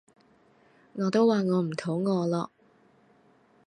[0.95, 2.49] 我都話我唔肚餓咯